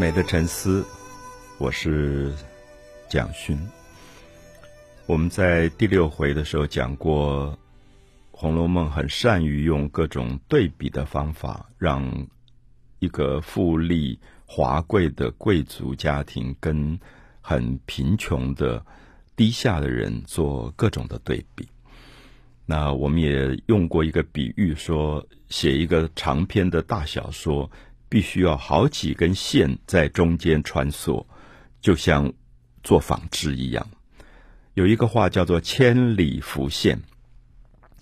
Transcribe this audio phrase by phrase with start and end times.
[0.00, 0.82] 美的沉思，
[1.58, 2.32] 我是
[3.10, 3.54] 蒋勋。
[5.04, 7.52] 我们在第六回的时候讲过，
[8.30, 12.26] 《红楼梦》很善于用各种对比的方法，让
[13.00, 16.98] 一个富丽华贵的贵族家庭跟
[17.42, 18.82] 很贫穷的
[19.36, 21.68] 低下的人做各种的对比。
[22.64, 27.70] 那我们也用过一个比喻，说写一个长篇的大小说。
[28.10, 31.24] 必须要好几根线在中间穿梭，
[31.80, 32.30] 就像
[32.82, 33.88] 做纺织一样。
[34.74, 37.00] 有一个话叫做“千里浮线”，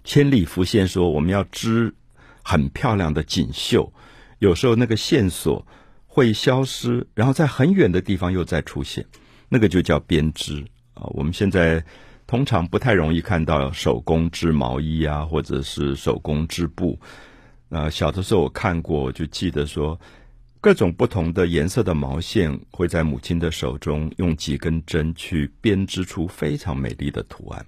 [0.05, 1.95] 千里浮线说我们要织
[2.43, 3.93] 很漂亮的锦绣，
[4.39, 5.67] 有时候那个线索
[6.07, 9.05] 会消失，然后在很远的地方又再出现，
[9.49, 11.05] 那个就叫编织啊。
[11.11, 11.85] 我们现在
[12.27, 16.99] 通常不太容易看到手工织毛衣啊，或者是手工织布。
[17.71, 20.01] 那小的时候我看过，我就记得说，
[20.59, 27.67] 各种不同的颜色的毛线会在母亲的手中用几根针去编织出非常美丽的图案，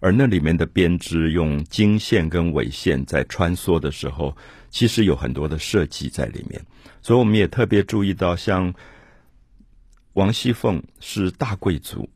[0.00, 4.36] 而那里面的编织用经线跟纬线在穿梭的时候，
[4.68, 6.62] 其实有很多的设计在里面。
[7.00, 8.72] 所以我们也特别注意到，像
[10.12, 12.06] 王熙凤是大贵族，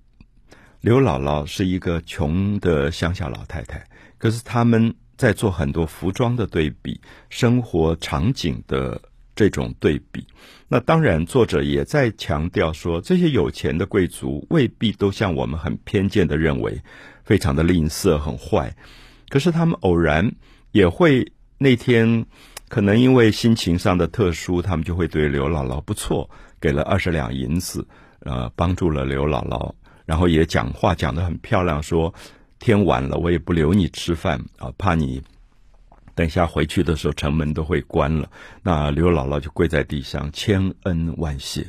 [0.82, 3.82] 刘姥姥是一个穷的乡下老太太，
[4.18, 4.94] 可是他们。
[5.16, 9.00] 在做很多服装的对比，生活场景的
[9.36, 10.26] 这种对比。
[10.68, 16.80] 那当然，作者也在强调说，这些有钱的贵族未必都像我们很偏见的认为，
[17.24, 18.74] 非常的吝啬、很坏。
[19.28, 20.32] 可是他们偶然
[20.72, 22.26] 也会那天，
[22.68, 26.28] 可能因为心情上的特殊，他们就会对刘姥姥不错，
[26.60, 27.86] 给了二十两银子，
[28.20, 29.72] 呃，帮助了刘姥姥，
[30.06, 32.12] 然后也讲话讲得很漂亮，说。
[32.62, 35.20] 天晚了，我也不留你吃饭啊，怕你
[36.14, 38.30] 等下回去的时候城门都会关了。
[38.62, 41.66] 那刘姥姥就跪在地上，千恩万谢，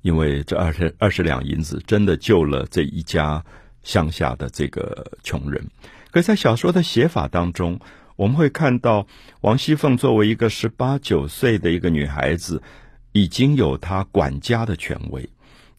[0.00, 3.44] 因为这二十二十两银子真的救了这一家
[3.82, 5.66] 乡下的这个穷人。
[6.12, 7.80] 可在小说的写法当中，
[8.14, 9.08] 我们会看到
[9.40, 12.62] 王熙凤作为一个十八九岁的一个女孩子，
[13.10, 15.28] 已经有她管家的权威，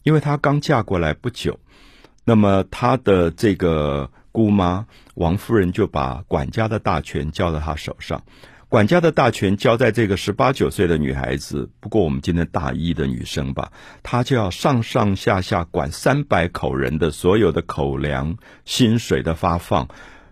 [0.02, 1.58] 因为她刚嫁过来不久，
[2.26, 4.10] 那么她的这个。
[4.32, 8.22] 姑妈王夫人就把管家的大权交到她手上，
[8.68, 13.72] 管家的大权交在这个十八九岁的女孩子，不过我们今天大一的女生吧，
[14.04, 19.88] 她就要上上下下管三百口人的所有的口粮、薪水的发放，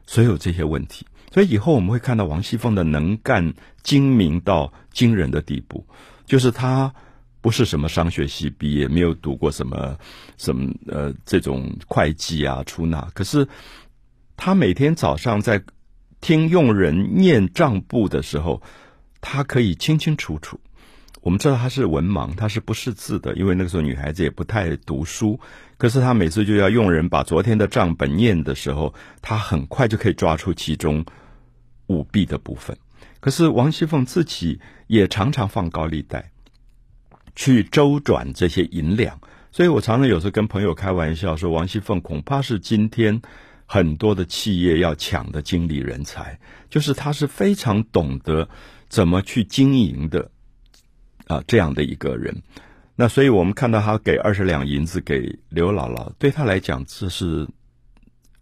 [0.06, 1.04] 所有这些问题。
[1.34, 5.84] 所以以后我们会看到王熙凤的能干、精明到惊人的地步，
[6.24, 6.94] 就是她
[7.40, 9.98] 不是什么商学系毕业，没有读过什么
[10.36, 13.48] 什么呃这种会计啊、出纳，可是。
[14.38, 15.60] 他每天早上在
[16.20, 18.62] 听佣人念账簿的时候，
[19.20, 20.58] 他可以清清楚楚。
[21.20, 25.38] 我们知道他是文盲，他是不识字的，因为那个时候女孩子也不太读书。
[25.76, 31.04] 可是他每次就要佣人把昨天的账本念的时候，他很快就可以抓出其中
[31.88, 32.78] 舞弊的部分。
[33.18, 36.30] 可是王熙凤自己也常常放高利贷，
[37.34, 39.20] 去周转这些银两。
[39.50, 43.20] 所以我常常有时候跟朋友开玩笑说，王熙凤恐怕是今天。
[43.70, 46.40] 很多的企业要抢的经理人才，
[46.70, 48.48] 就是他是非常懂得
[48.88, 50.30] 怎么去经营的
[51.26, 52.42] 啊，这样的一个人。
[52.96, 57.46] 那所以我们看到他给二十两银子给刘姥姥，对他来讲这是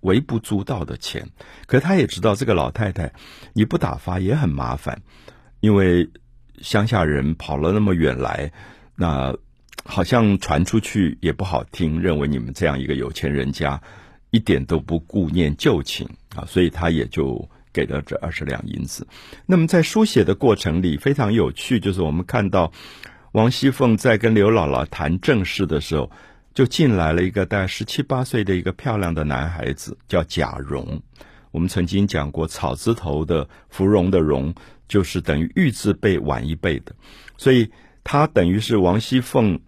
[0.03, 1.28] 微不足道的钱。
[1.66, 3.12] 可他也知道这个老太太
[3.53, 5.03] 你不打发也很麻烦，
[5.59, 6.09] 因为
[6.62, 8.53] 乡下人跑了那么远来，
[8.94, 9.36] 那
[9.84, 13.82] 好像传出去也不好听，认为你们这样一个有钱人家。
[14.36, 19.06] 一点都不顾念旧情啊，所以他也就给了这二十两银子。
[19.47, 22.70] 那么在书写的过程里非常有趣，就是我们看到
[23.32, 26.10] 王熙凤在跟刘姥姥谈正事的时候，
[26.52, 31.00] 就进来了一个大概十七八岁的一个漂亮的男孩子，叫贾蓉。
[31.50, 34.54] 我们曾经讲过，草字头的芙蓉的蓉，
[34.86, 36.94] 就是等于玉字辈晚一辈的，
[37.38, 37.70] 所以
[38.04, 39.58] 他等于是王熙凤。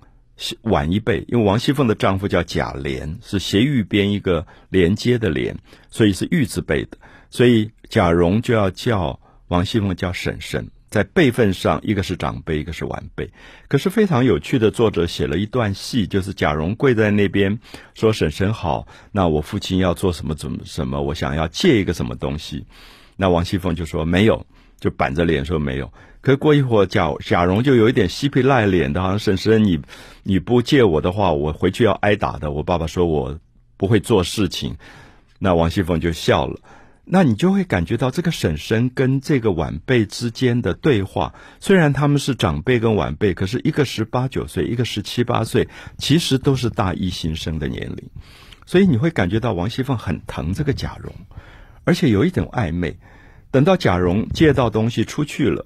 [0.63, 5.57] 晚一辈，因为王熙凤的丈夫叫贾琏，是斜玉边一个连接的连，
[5.91, 6.97] 所以是玉字辈的，
[7.31, 9.19] 所以贾蓉就要叫
[9.49, 13.29] 王熙凤叫婶婶，在辈分上一个是长辈，一个是晚辈。
[13.67, 17.59] 可是非常有趣的，作者写了一段戏，就是贾蓉跪在那边
[17.95, 22.65] 说：“婶婶好，那我父亲要做什么怎么什么，我想要借一个什么东西。”
[23.17, 24.47] 那王熙凤就说：“没有。”
[24.81, 29.81] 就板着脸说没有，可过一会儿贾贾蓉就有一点嬉皮赖脸的，好像婶婶你
[30.23, 32.51] 你不借我的话，我回去要挨打的。
[32.51, 33.39] 我爸爸说我
[33.77, 34.77] 不会做事情，
[35.39, 36.59] 那王熙凤就笑了。
[37.11, 48.11] 那你就会感觉到这个婶婶跟这个晚辈之间的对话，虽然他们是长辈跟晚辈，可是一个十八九岁，一个十七八岁，其实都是大一新生的年龄，
[48.67, 51.15] 所以你会感觉到王熙凤很疼这个贾蓉，
[51.85, 52.99] 而且有一点暧昧。
[53.51, 55.65] 等到贾蓉借到东西出去了，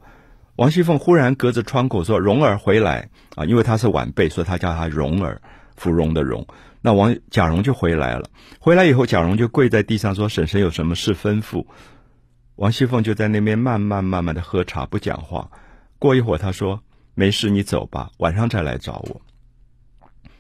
[0.56, 5.40] 王熙凤忽然隔着窗口说：“蓉儿回来啊！”因为她是晚辈，所以她叫她蓉儿，
[5.76, 6.46] 芙蓉的蓉。
[6.82, 8.28] 那王贾蓉就回来了，
[8.58, 11.64] 回来以后，贾蓉就跪在地上说：“婶婶有什么事吩咐？”
[12.56, 15.50] 王熙凤就在那边慢慢慢慢的喝茶，不讲话。
[15.98, 16.82] 过一会儿，她说
[17.14, 19.20] ：“没事，你走吧，晚上再来找我。”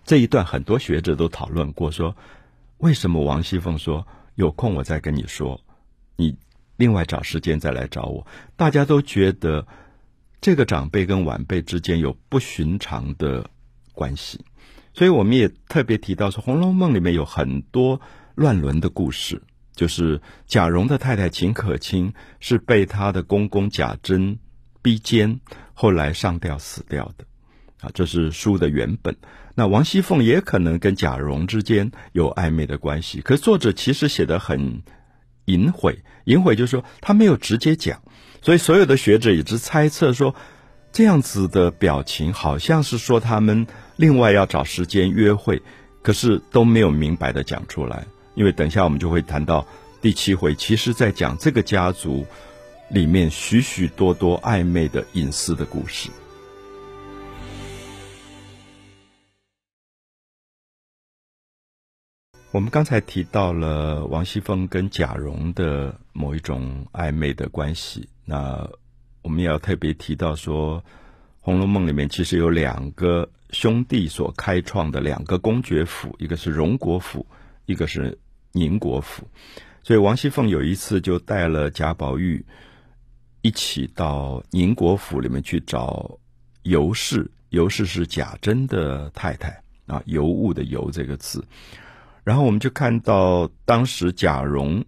[0.04, 2.14] 这一段很多学者都讨论过，说
[2.78, 5.58] 为什么王熙凤说有空我再跟你说，
[6.16, 6.36] 你
[6.76, 8.26] 另外找时间再来找我？
[8.56, 9.64] 大家都觉得
[10.42, 13.48] 这个长辈跟晚辈之间有不寻常的
[13.94, 14.44] 关系。
[14.92, 18.00] 所以我们也特别提到说，《红楼梦》里面有很多
[18.34, 19.40] 乱伦的故事，
[19.74, 24.36] 就是贾蓉的太太秦可卿是被他的公公贾珍
[24.82, 25.40] 逼奸，
[25.72, 27.24] 后来上吊死掉的，
[27.80, 29.16] 啊，这是书的原本。
[29.54, 34.82] 那王熙凤也可能跟贾蓉之间有暧昧的关系，可作者其实写的很
[35.46, 38.00] 隐晦，隐晦就是说他没有直接讲，
[38.40, 40.34] 所以所有的学者也是猜测说，
[40.92, 43.66] 这样子的表情好像是说他们。
[43.96, 45.62] 另外要找时间约会，
[46.00, 48.04] 可是都没有明白的讲出来，
[48.34, 49.64] 因为等一下我们就会谈到
[50.00, 52.26] 第七回，其实在讲这个家族
[52.88, 56.08] 里面许许多多暧昧的隐私的故事。
[62.52, 68.68] 我们刚才提到了王熙凤跟贾蓉的某一种暧昧的关系，那
[69.22, 70.78] 我们也要特别提到说，
[71.40, 73.28] 《红楼梦》里面其实有两个。
[73.52, 77.26] 兄弟所开创的两个公爵府，一个是荣国府，
[77.66, 78.18] 一个是
[78.52, 79.28] 宁国府。
[79.82, 82.42] 所以王熙凤有一次就带了贾宝玉
[83.42, 86.18] 一起到宁国府里面去找
[86.62, 87.30] 尤氏。
[87.50, 91.44] 尤氏是贾珍的太太啊，尤物的尤这个字。
[92.24, 94.84] 然后我们就看到当时贾蓉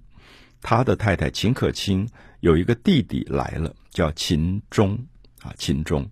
[0.63, 2.09] 他的太太秦可卿
[2.41, 4.99] 有一个弟弟来了，叫秦钟
[5.43, 6.09] 啊，秦钟。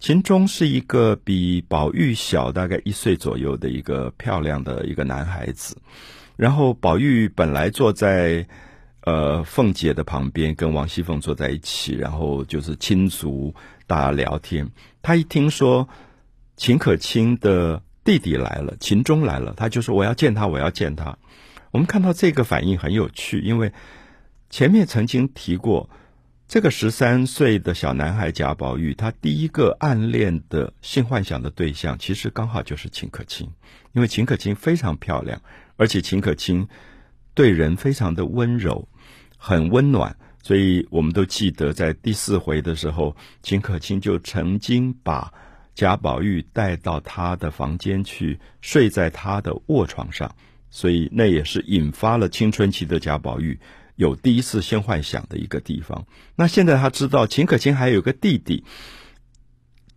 [0.00, 5.76] 秦钟是一个比宝玉小大概一岁左右的一个漂亮的一个男孩子，
[6.36, 8.46] 然后宝玉本来坐在
[9.00, 13.52] 呃凤姐的旁边，跟王熙凤坐在一起，然后就是亲族
[13.88, 14.70] 大家聊天。
[15.02, 15.88] 他一听说
[16.56, 21.18] 秦可卿的弟弟来了，秦钟来了，他就说我要见他，我要见他。
[21.72, 23.74] 我们看到这个反应很有趣，因为
[24.48, 25.90] 前面曾经提过。
[26.48, 33.50] 这个十三岁的小男孩贾宝玉，他第一个暗恋的性幻想的对象，其实刚好就是秦可卿，
[33.92, 35.42] 因为秦可卿非常漂亮，
[35.76, 36.66] 而且秦可卿
[37.34, 38.88] 对人非常的温柔，
[39.36, 45.30] 很温暖，所以我们都记得在第四回的时候，秦可卿就曾经把
[45.78, 50.34] 贾宝玉带到他的房间去，睡在他的卧床上，
[50.70, 53.60] 所以那也是引发了青春期的贾宝玉。
[53.94, 56.04] 有第一次先幻想的一个地方。
[56.34, 58.64] 那现在他知道秦可卿还有个弟弟，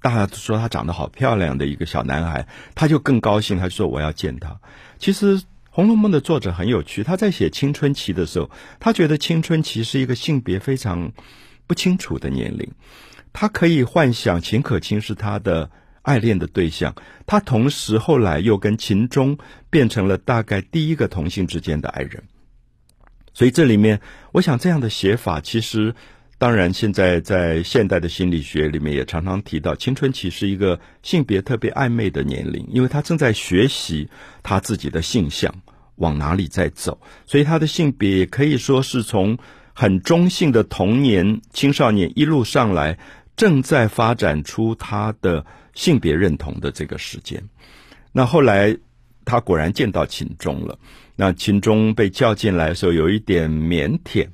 [0.04, 3.58] 大家都说他长得好漂亮的一个小男孩，他就更高兴。
[3.58, 4.62] 他说：“我要见他。”
[5.00, 5.40] 其实
[5.72, 11.12] 《红楼梦》的作者很有趣，他在写青春期的时候，他觉得青春期是一个性别非常
[11.66, 12.72] 不清楚的年龄，
[13.34, 15.70] 他可以幻想秦可卿是他的
[16.02, 16.96] 爱恋的对象，
[17.26, 19.38] 他同时后来又跟秦钟
[19.70, 22.24] 变成了大概第一个同性之间的爱人。
[23.34, 24.02] 所以这里面，
[24.34, 25.96] 我想这样的写法，其实
[26.38, 34.10] 当然现在在现代的心理学里面也常常提到，青春期是一个性别特别暧昧的年龄，因为他正在学习
[34.44, 35.54] 他自己的性向
[35.96, 39.38] 往哪里在走，所以他的性别也可以说是从
[39.74, 42.98] 很中性的童年、青少年一路上来，
[43.36, 47.44] 正在发展出他的性别认同的这个时间。
[48.12, 48.78] 那后来
[49.26, 50.78] 他果然见到秦钟了。
[51.16, 54.28] 那秦钟被叫进来的时候，有一点腼腆，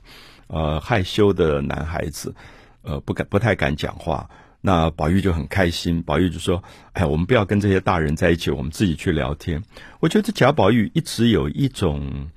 [0.48, 2.34] 呃，害羞的男孩子，
[2.82, 4.30] 呃，不敢不太敢讲话。
[4.62, 6.64] 那宝玉就很开心，宝玉就说
[6.94, 9.62] ：“哎，我们不要跟这些大人在一起，我们自己去聊天。”
[10.00, 12.30] 我觉得贾宝玉一直有一种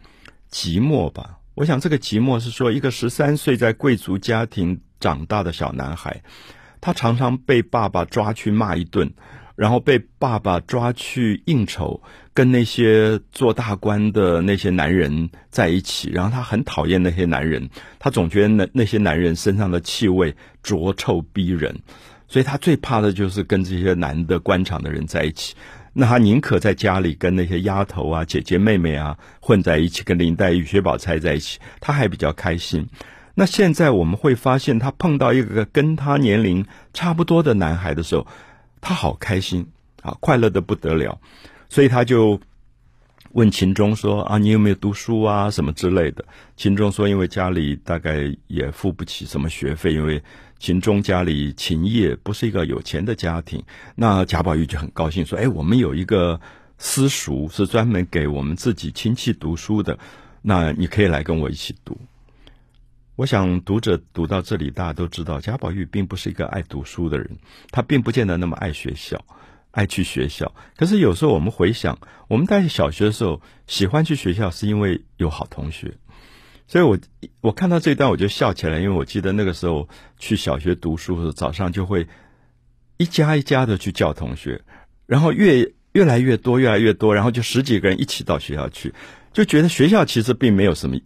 [0.50, 1.38] 寂寞吧。
[1.54, 6.22] 我想这个寂寞是说，一个十三岁在贵族家庭长大的小男孩，
[6.80, 9.12] 他常常被爸爸抓去骂一顿。
[9.56, 12.00] 然后被爸爸抓去应酬，
[12.32, 16.08] 跟那些做大官的那些男人在一起。
[16.08, 21.78] 然后他很讨厌那些男人，他总觉得那那些男人身上的气味浊臭逼人，
[22.26, 25.54] 所以他最怕的就是跟这些男的官场的人在一起。
[25.92, 32.88] 那他宁可在家里跟那些丫头啊、姐姐妹妹啊混在一起，跟林黛玉、薛宝钗在一起，他还比较开心。
[33.34, 38.26] 那现在我们会发现，他碰到一个跟他年龄差不多的男孩的时候，
[38.80, 39.66] 他好开心
[40.02, 41.20] 啊，快乐的不得了。
[41.68, 42.40] 所以他就
[43.32, 45.50] 问秦钟说：“啊，你有没有读书啊？
[45.50, 46.24] 什么之类的？”
[46.56, 50.20] 秦钟说：“因为家里大概也付不起什么学费，因为
[50.58, 53.62] 秦钟家里秦业不是一个有钱的家庭。”
[53.94, 56.40] 那贾宝玉就很高兴说：“哎，我们有一个
[56.76, 59.96] 私塾，是专门给我们自己亲戚读书的，
[60.42, 61.96] 那你可以来跟我一起读。”
[63.20, 67.36] 我想读者读到这里，大家都知道贾宝玉并不是一个爱读书的人，
[67.70, 69.22] 他并不见得那么爱学校，
[69.72, 70.54] 爱去学校。
[70.74, 71.98] 可是有时候我们回想，
[72.28, 75.98] 我们在小学的时候喜欢去学校，是因为有好同学。
[76.66, 76.98] 所以我
[77.42, 79.86] 我看到这一段我就笑起来，因为我记得那个时候
[80.18, 82.08] 去小学读书的时候，早上就会
[82.96, 84.62] 一家一家的去叫同学，
[85.04, 88.94] 然后越越来越多，越来越多，然后就十几个人一起到学校去，
[89.34, 90.96] 就觉得学校其实并没有什么。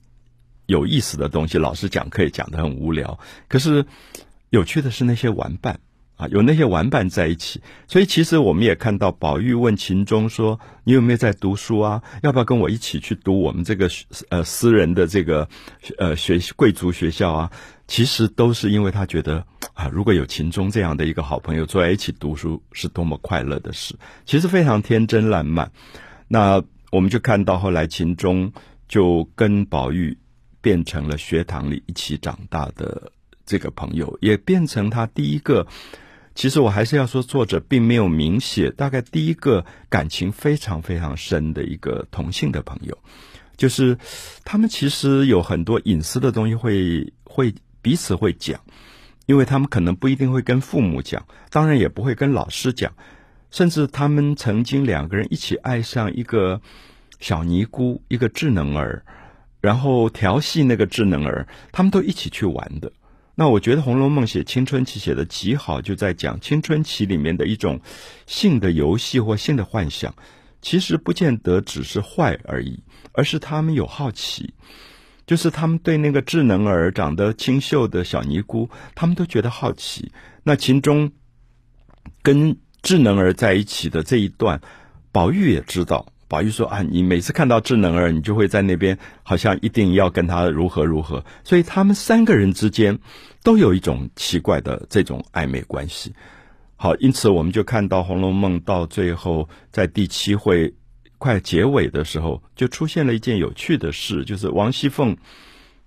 [0.66, 3.18] 有意思的东西，老师讲课也讲得很无聊。
[3.48, 3.84] 可是
[4.50, 5.78] 有趣的是那些玩伴
[6.16, 7.60] 啊，有那些玩伴在一起。
[7.86, 12.02] 所以其实我们也看到，宝玉问秦钟说：“你有没有在读书啊？
[12.22, 13.90] 要不要跟我一起去读我们这个
[14.28, 15.48] 呃私人的这个
[15.98, 17.50] 呃学贵族学校啊？”
[17.86, 19.44] 其实都是因为他觉得
[19.74, 23.94] 啊，如果有秦钟这样的一个好朋友坐在一起读书，是多么快乐的事。
[24.24, 25.70] 其实非常天真烂漫。
[26.26, 28.52] 那我们就看到后来秦钟
[28.88, 30.16] 就跟宝玉。
[30.64, 33.12] 变成了学堂里一起长大的
[33.44, 35.66] 这个朋友，也变成他第一个。
[36.34, 42.96] 其实我还是要说，作者并没有明写，大概第一个感情非常非常深的一个同性的朋友，
[43.58, 43.98] 就是
[44.42, 48.58] 他们其实有很多隐私的东西会会彼此会讲，
[49.26, 52.90] 因为他们可能不一定会跟父母讲，当然也不会跟老师讲，
[53.50, 56.62] 甚至他们曾经两个人一起爱上一个
[57.20, 59.04] 小尼姑，一个智能儿。
[59.64, 62.92] 然后调戏那个智能儿，他们都一起去玩的。
[63.34, 67.80] 那我觉得《红楼梦》写青春期写的极好，就在讲青春期里面的一种
[68.26, 70.14] 性的游戏或性的幻想，
[70.60, 72.78] 其实不见得只是坏而已，
[73.12, 74.52] 而是他们有好奇，
[75.26, 80.12] 就是他们对那个智能儿长得清秀的小尼姑，他们都觉得好奇。
[80.42, 81.10] 那秦钟
[82.20, 84.60] 跟智能儿在一起的这一段，
[85.10, 86.04] 宝玉也知道。
[86.26, 91.24] 宝玉说：“啊，你每次看到智能儿，你就会在那边，好像一定要跟他如何如何。
[91.44, 92.98] 所以他们三个人之间
[93.42, 96.14] 都有一种奇怪的这种暧昧关系。
[96.76, 100.74] 好，因此我们就看到《红楼梦》到最后，在第七回
[101.18, 105.16] 快结尾的时候，就出现了一件有趣的事，就是王熙凤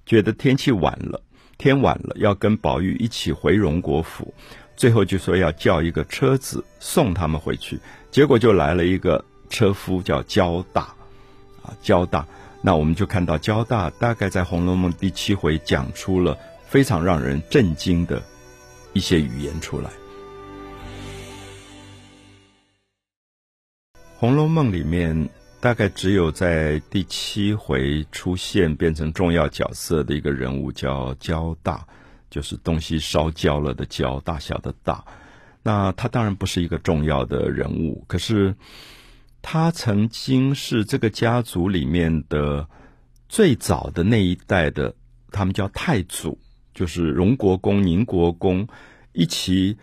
[0.05, 1.21] 觉得天气晚了，
[1.57, 4.33] 天晚了，要跟宝玉一起回荣国府，
[4.75, 7.79] 最后就说要叫一个车子送他们回去，
[8.11, 10.81] 结果就来了一个。”车夫叫焦大，
[11.63, 12.27] 啊，焦大，
[12.61, 18.21] 那我们就看到焦大大概在《红楼梦》第七回讲出了非常让人震惊的
[18.93, 19.89] 一些语言出来。
[24.19, 25.29] 《红楼梦》里面
[25.61, 31.87] 大概只有在第七回出现变成重要角色的一个人物叫焦大，
[32.29, 35.03] 就是东西烧焦了的焦，大小的大。
[35.63, 38.53] 那他当然不是一个重要的人物，可是。
[39.41, 42.67] 他曾经是这个家族里面的
[43.29, 44.93] 最早的那一代的，
[45.31, 46.37] 他们叫太祖，
[46.73, 48.67] 就是荣国公、宁国公
[49.13, 49.77] 一起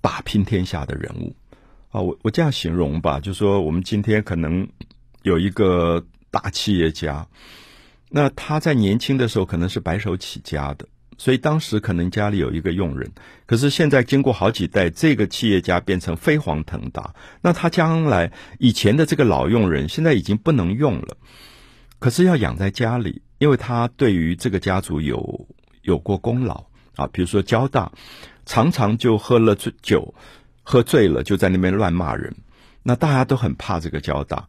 [0.00, 1.34] 打拼天下的人物
[1.90, 2.00] 啊。
[2.00, 4.68] 我我这样形容吧，就说我们今天可能
[5.22, 7.26] 有一个大企业家，
[8.10, 10.86] 那他在年轻的时候可能是白手起家的。
[11.22, 13.08] 所以当时可能家里有一个佣人，
[13.46, 17.14] 可是现在经过好几代，这个企业家变成飞黄腾达。
[17.40, 21.16] 那他将来以前的这个老佣人现在已经不能用了，
[22.00, 25.46] 可是要养在家里，因为他对于这个家族有
[25.82, 27.06] 有过功劳啊。
[27.12, 27.92] 比如说焦大，
[28.44, 30.12] 常常就喝了醉酒，
[30.64, 32.34] 喝醉了就在那边乱骂人，
[32.82, 34.48] 那大家都很怕这个焦大。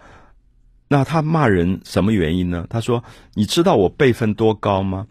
[0.88, 2.65] 那他骂人什么原因呢？
[2.68, 3.03] 他说
[3.36, 5.06] ：“你知道我辈分多高吗？”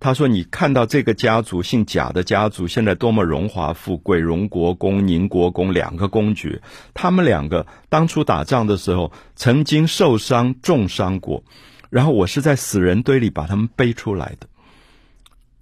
[0.00, 6.62] 他说：“你看到这个家族姓贾的家族现在多么荣华富贵，荣国公、宁国公两个公爵，
[6.94, 11.42] 他们两个当初打仗的时候曾经受伤重伤过，
[11.90, 14.46] 然后我是在死人堆里把他们背出来的。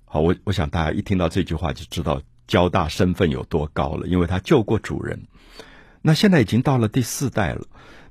[0.04, 5.22] 好，我我想大家一听到这句话就知道焦大身份有多高了，因为他救过主人。
[6.02, 7.62] 那现在已经到了第四代了。”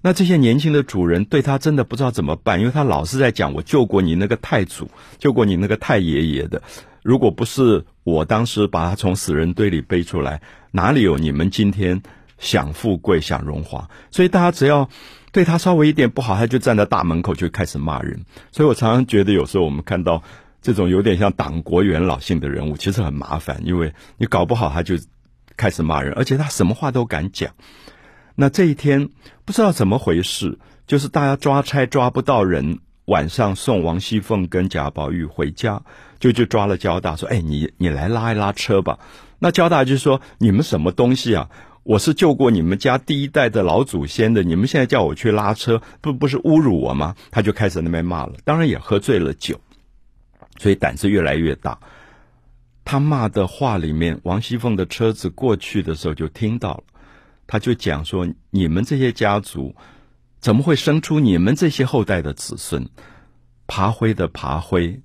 [0.06, 6.62] 那这些年轻的主人对他真的不知道怎么办，因为他老是在讲我救过你那个太祖，救过你那个太爷爷的。
[7.02, 12.04] 如果不是我当时把他从死人堆里背出来，哪里有你们今天
[12.38, 14.88] 享富贵、享荣华，所以大家只要
[15.32, 18.24] 对他稍微一点不好，他就站在大门口就开始骂人。
[18.52, 20.22] 所以我常常觉得，有时候我们看到
[20.62, 24.94] 这种有点像党国元老性的人物，其实很麻烦，因为你搞不好他就
[25.58, 27.52] 开始骂人，而且他什么话都敢讲。
[28.36, 29.10] 那这一天
[29.46, 32.80] 不知道怎么回事，就是大家抓差抓不到人。
[33.06, 35.84] 晚上送王熙凤跟贾宝玉回家，
[36.20, 38.98] 就就抓了焦大说：“哎，你你来拉一拉车吧。”
[39.38, 41.50] 那焦大就说：“你们什么东西啊？
[41.84, 49.62] 我是救过你们家第一代的老祖先的，你们现在叫我去拉车，不不是侮辱我吗？”他就开始那边骂了，当然也喝醉了酒，
[50.58, 51.78] 所以胆子越来越大。
[52.84, 56.84] 他骂的话里面，王熙凤的车子过去的时候就听到了，
[57.48, 59.76] 他就讲说：“你们这些家族。”
[60.42, 62.88] 怎么会生出你们这些后代的子孙？
[63.66, 65.02] 爬灰的爬灰，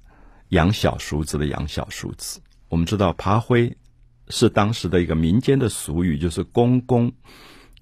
[0.51, 2.43] 养小叔子的养小叔子。
[2.69, 3.75] 我们知道爬灰
[4.29, 7.11] 是当时的一个民间的俗语，就是公公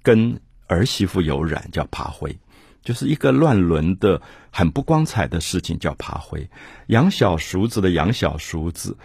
[0.02, 2.38] 跟儿媳妇有染叫爬灰，
[2.84, 4.22] 就是一个乱伦的
[4.52, 6.48] 很不光彩的事情叫爬灰。
[6.86, 8.96] 养小叔子的养小叔子，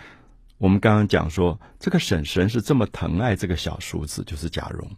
[0.59, 4.91] 我们刚刚讲说这个婶婶是这么疼爱这个小叔子，就是贾蓉，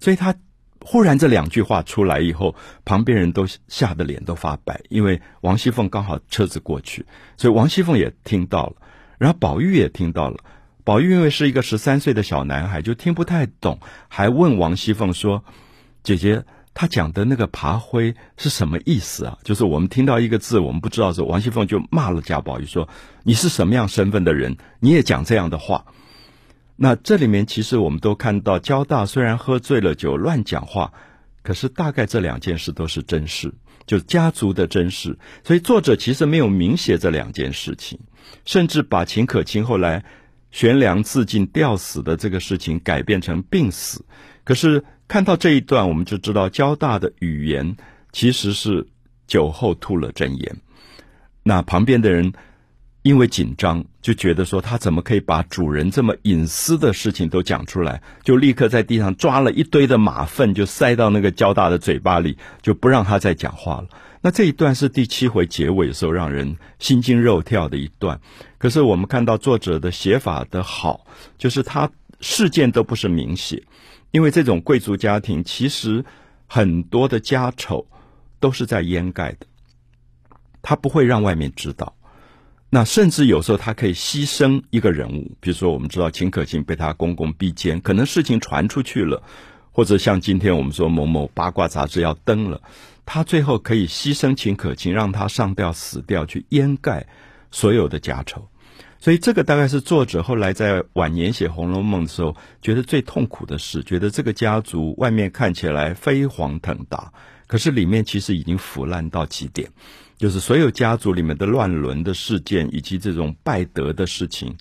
[0.00, 0.34] 所以他。
[0.80, 2.54] 忽然这两句话出来以后，
[2.84, 7.04] 旁边人都吓得脸都发白，因为王熙凤刚好车子过去，
[7.36, 8.76] 所以王熙凤也听到了，
[9.18, 10.38] 然后宝玉也听到了。
[10.84, 15.44] 宝玉因为是一个十三岁的小男孩，就听不太懂，还问王熙凤说
[16.04, 22.88] ：“姐姐，他讲的那个爬灰是什么意思啊？”就是我们听到一个字，我们不知道是，王熙凤就骂了贾宝玉说
[23.24, 24.56] ：“你是什么样身份的人？
[24.78, 25.84] 你也讲这样的话？”
[26.80, 30.92] 那这里面其实我们都看到，焦大虽然喝醉了酒乱讲话，
[31.42, 33.52] 可是大概这两件事都是真事，
[33.84, 35.18] 就家族的真事。
[35.42, 37.98] 所以作者其实没有明写这两件事情，
[38.44, 40.04] 甚至把秦可卿后来
[40.52, 44.04] 悬梁自尽吊死的这个事情改变成病死。
[44.44, 47.76] 可是看到这一段，我们就知道焦大的语言
[48.12, 48.86] 其实是
[49.26, 50.56] 酒后吐了真言。
[51.42, 52.32] 那旁边的人。
[53.08, 58.02] 因为紧张，就觉得说他怎么可以把主人这么隐私的事情都讲出来？
[58.22, 63.88] 就立刻在地上抓了一堆的马粪，就塞到那个焦大的嘴巴里，就不让他再讲话了。
[64.20, 68.20] 那这一段是第七回结尾的时候让人心惊肉跳的一段。
[68.58, 71.06] 可是我们看到作者的写法的好，
[71.38, 71.90] 就是他
[72.20, 73.62] 事件都不是明写，
[74.10, 76.04] 因为这种贵族家庭其实
[76.46, 77.86] 很多的家丑
[78.38, 79.46] 都是在掩盖的，
[80.60, 81.94] 他不会让外面知道。
[82.70, 89.22] 那甚至有时候他可以牺牲一个人物，比如说我们知道秦可卿被他公公逼奸，可能事情传出去了，
[89.72, 92.60] 或者像今天我们说某某八卦杂志要登了，
[93.06, 97.06] 他最后可以牺牲秦可卿，让他上吊死掉，去掩盖
[97.50, 98.48] 所有的家丑。
[99.00, 107.12] 所以这个大概是作者后来在晚年写《红楼梦》的时候觉得最痛苦的事，觉得这个家族外面看起来飞黄腾达，
[107.48, 109.68] 可是里面其实已经腐烂到极点。
[110.16, 114.56] 就是所有家族里面的乱伦的事件，以及这种败德的事情，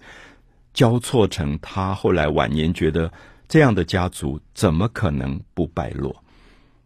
[0.74, 3.12] 交错成他后来晚年觉得
[3.48, 6.24] 这样的家族怎么可能不败落？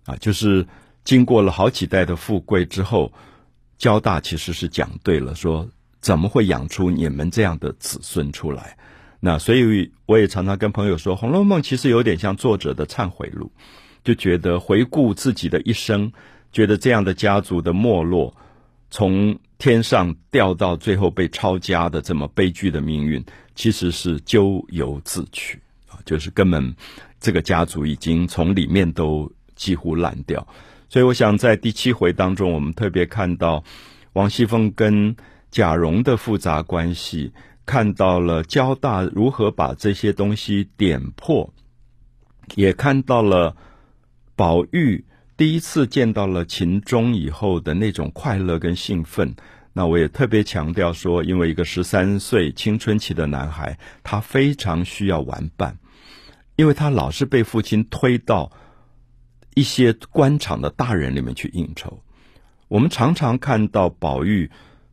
[0.06, 0.66] 啊，就是
[1.04, 3.12] 经过了好几代的富贵之后，
[3.78, 8.78] 交大其实是讲对了，说怎么会养出你们这样的子孙出来？
[9.20, 13.52] 那所以我也常常跟朋友说，《红楼梦》其实有点像作者的忏悔录，
[14.04, 16.12] 就觉得回顾自己的一生，
[16.52, 18.36] 觉得这样的家族的没落。
[18.90, 23.24] 从天上掉到最后被抄家的这么悲剧的命运，
[23.56, 25.96] 其实是咎由自取啊！
[26.04, 26.76] 就是根本
[27.20, 30.46] 这个家族已经从里面都几乎烂掉。
[30.90, 33.64] 所以我想在第七回当中，我们特别看到
[34.12, 35.16] 王熙凤跟
[35.52, 37.32] 贾蓉的复杂关系，
[37.66, 41.50] 看到了焦大如何把这些东西点破，
[42.56, 43.56] 也看到了
[44.41, 45.06] 宝玉。
[45.38, 49.36] 第一次见到了秦钟以后的那种快乐跟兴奋，
[49.71, 55.77] 那我也特别强调说，因为一个十三岁青春期的男孩，他非常需要玩伴，
[56.56, 58.51] 因为他老是被父亲推到
[59.54, 62.01] 一些官场的大人里面去应酬。
[62.67, 64.49] 我们常常看到宝玉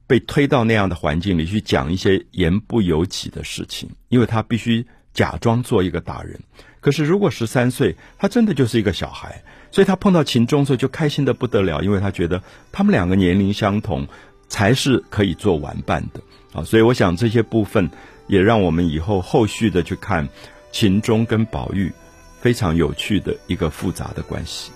[0.06, 4.86] 被推到那样的环境里去讲一些言不由己的事情，因为他必须
[5.18, 6.38] 假装做一个大人。
[6.80, 9.42] 可是如果十三岁，他真的就是一个小孩。
[9.72, 14.06] 所以他碰到秦钟时候就开心的不得了，因为他觉得他们两个年龄相同，
[14.48, 16.20] 才是可以做玩伴的
[16.52, 16.62] 啊。
[16.62, 17.90] 所以我想这些部分
[18.28, 20.28] 也让我们以后后续的去看
[20.70, 21.92] 秦钟跟宝玉
[22.40, 24.70] 非常有趣的一个复杂的关系。